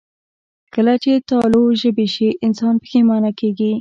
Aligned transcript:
کله 0.73 0.93
چې 1.03 1.11
تالو 1.29 1.61
ژبې 1.81 2.07
شي، 2.13 2.29
انسان 2.45 2.75
پښېمانه 2.83 3.31
کېږي 3.39 3.69